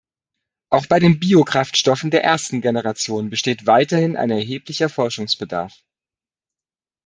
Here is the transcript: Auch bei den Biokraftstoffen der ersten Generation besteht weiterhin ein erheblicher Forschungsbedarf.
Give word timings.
Auch 0.71 0.87
bei 0.87 0.97
den 0.99 1.19
Biokraftstoffen 1.19 2.09
der 2.09 2.23
ersten 2.23 2.59
Generation 2.61 3.29
besteht 3.29 3.67
weiterhin 3.67 4.17
ein 4.17 4.31
erheblicher 4.31 4.89
Forschungsbedarf. 4.89 5.77